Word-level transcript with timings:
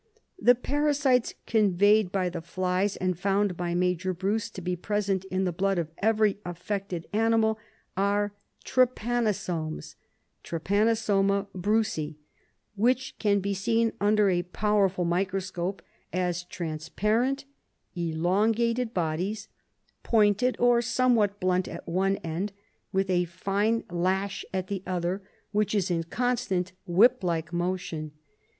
The 0.41 0.55
parasites 0.55 1.35
conveyed 1.45 2.11
by 2.11 2.27
the 2.29 2.41
flies, 2.41 2.95
and 2.95 3.15
found 3.19 3.55
by 3.55 3.75
Major 3.75 4.15
Bruce 4.15 4.49
to 4.49 4.59
be 4.59 4.75
present 4.75 5.25
in 5.25 5.43
the 5.43 5.51
blood 5.51 5.77
of 5.77 5.91
every 5.99 6.39
affected 6.43 7.05
animal, 7.13 7.59
are 7.95 8.33
trypanosomes 8.65 9.93
(Trypanosoma 10.43 11.49
hrucei), 11.55 12.15
which 12.73 13.15
can 13.19 13.41
be 13.41 13.53
seen 13.53 13.93
under 14.01 14.27
a 14.31 14.41
powerful 14.41 15.05
microscope 15.05 15.83
as 16.11 16.45
transparent, 16.45 17.45
elongated 17.95 18.95
bodies, 18.95 19.49
pointed 20.01 20.55
or 20.57 20.81
somewhat 20.81 21.39
blunt 21.39 21.67
at 21.67 21.87
one 21.87 22.15
end, 22.23 22.51
with 22.91 23.07
a 23.11 23.25
fine 23.25 23.83
lash 23.91 24.43
at 24.51 24.65
the 24.65 24.81
other, 24.87 25.21
which 25.51 25.75
is 25.75 25.91
in 25.91 26.01
constant 26.05 26.71
whip 26.87 27.23
like 27.23 27.53
motion. 27.53 28.13